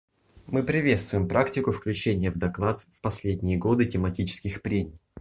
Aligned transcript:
Мы 0.47 0.63
приветствуем 0.63 1.27
практику 1.27 1.71
включения 1.71 2.31
в 2.31 2.37
доклад 2.39 2.87
в 2.89 3.01
последние 3.01 3.59
годы 3.59 3.85
тематических 3.85 4.63
прений. 4.63 4.97